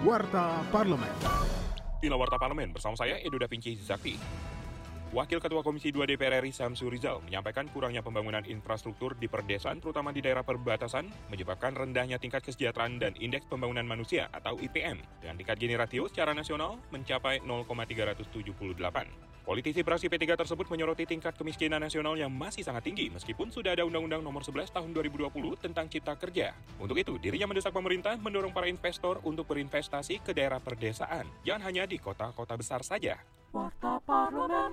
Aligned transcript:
Warta 0.00 0.64
Parlemen. 0.72 1.12
Inilah 2.00 2.16
Warta 2.16 2.40
Parlemen 2.40 2.72
bersama 2.72 2.96
saya 2.96 3.20
Edo 3.20 3.36
Da 3.36 3.44
Vinci 3.44 3.76
Zakti. 3.76 4.16
Wakil 5.12 5.36
Ketua 5.44 5.60
Komisi 5.60 5.92
2 5.92 6.08
DPR 6.08 6.40
RI 6.40 6.56
Samsu 6.56 6.88
Rizal 6.88 7.20
menyampaikan 7.20 7.68
kurangnya 7.68 8.00
pembangunan 8.00 8.40
infrastruktur 8.48 9.12
di 9.20 9.28
perdesaan 9.28 9.76
terutama 9.76 10.08
di 10.08 10.24
daerah 10.24 10.40
perbatasan 10.40 11.04
menyebabkan 11.28 11.76
rendahnya 11.76 12.16
tingkat 12.16 12.40
kesejahteraan 12.40 12.96
dan 12.96 13.12
indeks 13.20 13.44
pembangunan 13.44 13.84
manusia 13.84 14.32
atau 14.32 14.56
IPM 14.56 15.04
dengan 15.20 15.36
tingkat 15.36 15.60
gini 15.60 15.76
ratio 15.76 16.08
secara 16.08 16.32
nasional 16.32 16.80
mencapai 16.88 17.44
0,378. 17.44 19.29
Politisi 19.50 19.82
praksi 19.82 20.06
P3 20.06 20.38
tersebut 20.38 20.70
menyoroti 20.70 21.10
tingkat 21.10 21.34
kemiskinan 21.34 21.82
nasional 21.82 22.14
yang 22.14 22.30
masih 22.30 22.62
sangat 22.62 22.86
tinggi 22.86 23.10
meskipun 23.10 23.50
sudah 23.50 23.74
ada 23.74 23.82
Undang-Undang 23.82 24.22
Nomor 24.22 24.46
11 24.46 24.70
Tahun 24.70 24.86
2020 24.94 25.26
tentang 25.58 25.90
Cipta 25.90 26.14
Kerja. 26.14 26.54
Untuk 26.78 26.94
itu, 26.94 27.18
dirinya 27.18 27.50
mendesak 27.50 27.74
pemerintah 27.74 28.14
mendorong 28.14 28.54
para 28.54 28.70
investor 28.70 29.18
untuk 29.26 29.50
berinvestasi 29.50 30.22
ke 30.22 30.30
daerah 30.38 30.62
perdesaan, 30.62 31.26
jangan 31.42 31.66
hanya 31.66 31.82
di 31.82 31.98
kota-kota 31.98 32.54
besar 32.54 32.86
saja. 32.86 33.18
Warta 33.50 33.98
Parlemen. 34.06 34.70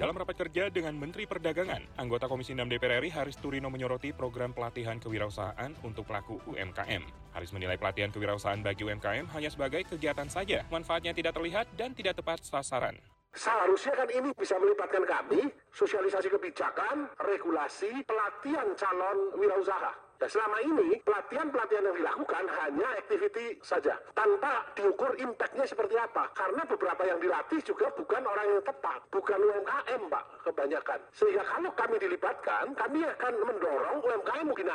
Dalam 0.00 0.16
rapat 0.16 0.40
kerja 0.40 0.72
dengan 0.72 0.96
Menteri 0.96 1.28
Perdagangan, 1.28 2.00
anggota 2.00 2.32
Komisi 2.32 2.56
6 2.56 2.64
DPR 2.64 3.04
RI 3.04 3.12
Haris 3.12 3.36
Turino 3.36 3.68
menyoroti 3.68 4.16
program 4.16 4.56
pelatihan 4.56 4.96
kewirausahaan 4.96 5.76
untuk 5.84 6.08
pelaku 6.08 6.40
UMKM. 6.48 7.04
Haris 7.36 7.52
menilai 7.52 7.76
pelatihan 7.76 8.08
kewirausahaan 8.08 8.64
bagi 8.64 8.88
UMKM 8.88 9.28
hanya 9.36 9.52
sebagai 9.52 9.84
kegiatan 9.84 10.32
saja, 10.32 10.64
manfaatnya 10.72 11.12
tidak 11.12 11.36
terlihat 11.36 11.68
dan 11.76 11.92
tidak 11.92 12.16
tepat 12.16 12.40
sasaran. 12.40 12.96
Seharusnya 13.36 13.92
kan 13.92 14.08
ini 14.08 14.32
bisa 14.32 14.56
melibatkan 14.56 15.04
kami, 15.04 15.52
sosialisasi 15.70 16.32
kebijakan, 16.32 17.12
regulasi, 17.20 18.02
pelatihan 18.08 18.72
calon 18.74 19.36
wirausaha. 19.36 20.08
Dan 20.18 20.26
selama 20.26 20.58
ini 20.66 20.98
pelatihan-pelatihan 21.06 21.86
yang 21.86 21.94
dilakukan 21.94 22.44
hanya 22.50 22.88
activity 22.98 23.54
saja, 23.62 23.94
tanpa 24.18 24.66
diukur 24.74 25.14
impactnya 25.14 25.62
seperti 25.62 25.94
apa. 25.94 26.26
Karena 26.34 26.66
beberapa 26.66 27.06
yang 27.06 27.22
dilatih 27.22 27.62
juga 27.62 27.86
bukan 27.94 28.26
orang 28.26 28.58
yang 28.58 28.62
tepat, 28.66 28.98
bukan 29.14 29.38
UMKM 29.38 30.02
Pak, 30.10 30.24
kebanyakan. 30.42 30.98
Sehingga 31.14 31.46
kalau 31.46 31.70
kami 31.70 31.96
dilibatkan, 32.02 32.74
kami 32.74 33.06
akan 33.06 33.34
mendorong 33.46 33.98
UMKM 34.02 34.46
mungkin 34.50 34.68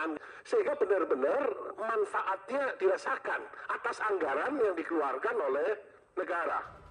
sehingga 0.48 0.80
benar-benar 0.80 1.44
manfaatnya 1.76 2.64
dirasakan 2.80 3.42
atas 3.68 4.00
anggaran 4.00 4.56
yang 4.64 4.76
dikeluarkan 4.80 5.36
oleh 5.44 5.76
negara. 6.16 6.83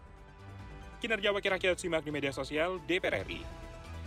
Kinerja 1.02 1.34
Wakil 1.34 1.58
Rakyat 1.58 1.82
simak 1.82 2.06
di 2.06 2.14
media 2.14 2.30
sosial 2.30 2.78
DPR 2.86 3.26
RI. 3.26 3.42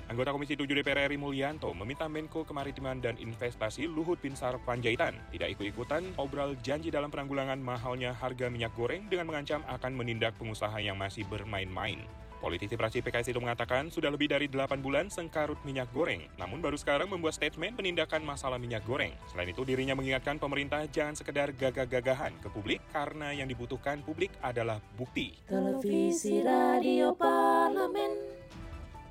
Anggota 0.07 0.31
Komisi 0.31 0.55
7 0.55 0.63
DPR 0.63 1.11
RI 1.11 1.19
Mulyanto 1.19 1.75
meminta 1.75 2.07
Menko 2.07 2.47
Kemaritiman 2.47 3.03
dan 3.03 3.19
Investasi 3.19 3.83
Luhut 3.83 4.15
Binsar 4.23 4.55
Panjaitan 4.63 5.11
tidak 5.27 5.59
ikut-ikutan 5.59 6.15
obral 6.15 6.55
janji 6.63 6.95
dalam 6.95 7.11
penanggulangan 7.11 7.59
mahalnya 7.59 8.15
harga 8.15 8.47
minyak 8.47 8.71
goreng 8.79 9.11
dengan 9.11 9.27
mengancam 9.27 9.59
akan 9.67 9.91
menindak 9.91 10.39
pengusaha 10.39 10.79
yang 10.79 10.95
masih 10.95 11.27
bermain-main. 11.27 11.99
Politisi 12.45 12.77
praksi 12.77 13.01
PKS 13.01 13.33
itu 13.33 13.41
mengatakan 13.41 13.89
sudah 13.89 14.13
lebih 14.13 14.29
dari 14.29 14.45
8 14.45 14.77
bulan 14.77 15.09
sengkarut 15.09 15.57
minyak 15.65 15.89
goreng, 15.89 16.29
namun 16.37 16.61
baru 16.61 16.77
sekarang 16.77 17.09
membuat 17.09 17.33
statement 17.33 17.73
penindakan 17.73 18.21
masalah 18.21 18.61
minyak 18.61 18.85
goreng. 18.85 19.17
Selain 19.33 19.49
itu 19.49 19.65
dirinya 19.65 19.97
mengingatkan 19.97 20.37
pemerintah 20.37 20.85
jangan 20.93 21.17
sekedar 21.17 21.49
gagah-gagahan 21.57 22.37
ke 22.37 22.47
publik 22.53 22.85
karena 22.93 23.33
yang 23.33 23.49
dibutuhkan 23.49 24.05
publik 24.05 24.29
adalah 24.45 24.77
bukti. 24.93 25.33
Televisi 25.49 26.45
Radio 26.45 27.17
Parlemen. 27.17 28.13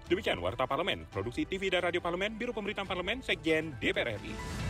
Demikian 0.07 0.39
Warta 0.39 0.71
Parlemen, 0.71 1.03
Produksi 1.11 1.43
TV 1.43 1.75
dan 1.75 1.91
Radio 1.91 1.99
Parlemen, 1.99 2.39
Biro 2.39 2.55
Pemberitaan 2.55 2.87
Parlemen, 2.87 3.19
Sekjen 3.19 3.75
DPR 3.83 4.15
RI. 4.15 4.64